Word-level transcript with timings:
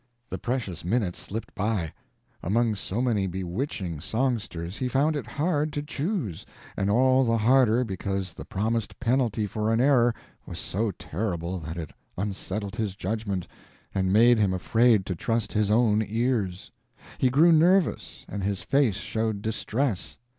The 0.31 0.39
precious 0.39 0.83
minutes 0.83 1.19
slipped 1.19 1.53
by; 1.53 1.93
among 2.41 2.73
so 2.73 3.03
many 3.03 3.27
bewitching 3.27 3.99
songsters 3.99 4.77
he 4.79 4.87
found 4.87 5.15
it 5.15 5.27
hard 5.27 5.71
to 5.73 5.83
choose, 5.83 6.43
and 6.75 6.89
all 6.89 7.23
the 7.23 7.37
harder 7.37 7.83
because 7.83 8.33
the 8.33 8.43
promised 8.43 8.99
penalty 8.99 9.45
for 9.45 9.71
an 9.71 9.79
error 9.79 10.15
was 10.47 10.57
so 10.57 10.89
terrible 10.89 11.59
that 11.59 11.77
it 11.77 11.91
unsettled 12.17 12.75
his 12.77 12.95
judgment 12.95 13.47
and 13.93 14.11
made 14.11 14.39
him 14.39 14.55
afraid 14.55 15.05
to 15.05 15.13
trust 15.13 15.53
his 15.53 15.69
own 15.69 16.03
ears. 16.07 16.71
He 17.19 17.29
grew 17.29 17.51
nervous 17.51 18.25
and 18.27 18.43
his 18.43 18.63
face 18.63 18.95
showed 18.97 19.43
distress. 19.43 20.17